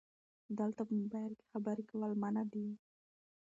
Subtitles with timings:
[0.59, 2.71] دلته په مبایل کې خبرې کول منع دي 📵